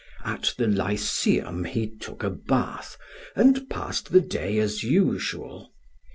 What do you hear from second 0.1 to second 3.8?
At the Lyceum he took a bath, and